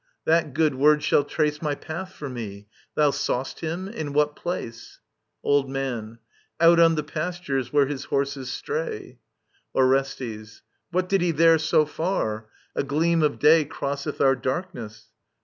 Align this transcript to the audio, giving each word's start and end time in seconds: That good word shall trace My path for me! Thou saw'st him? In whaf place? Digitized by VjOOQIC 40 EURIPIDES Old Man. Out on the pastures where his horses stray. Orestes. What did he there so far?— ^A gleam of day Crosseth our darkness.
That 0.25 0.55
good 0.55 0.73
word 0.73 1.03
shall 1.03 1.23
trace 1.23 1.61
My 1.61 1.75
path 1.75 2.11
for 2.11 2.27
me! 2.27 2.67
Thou 2.95 3.11
saw'st 3.11 3.59
him? 3.59 3.87
In 3.87 4.13
whaf 4.15 4.35
place? 4.35 4.97
Digitized 4.97 5.43
by 5.43 5.47
VjOOQIC 5.47 5.51
40 5.51 5.53
EURIPIDES 5.53 5.53
Old 5.53 5.69
Man. 5.69 6.17
Out 6.59 6.79
on 6.79 6.95
the 6.95 7.03
pastures 7.03 7.71
where 7.71 7.85
his 7.85 8.03
horses 8.05 8.51
stray. 8.51 9.19
Orestes. 9.75 10.63
What 10.89 11.07
did 11.07 11.21
he 11.21 11.29
there 11.29 11.59
so 11.59 11.85
far?— 11.85 12.47
^A 12.75 12.87
gleam 12.87 13.21
of 13.21 13.37
day 13.37 13.63
Crosseth 13.63 14.19
our 14.21 14.35
darkness. 14.35 15.11